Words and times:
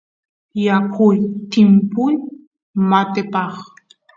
yakut 0.65 1.19
timpuy 1.51 2.13
matepaq 2.89 3.53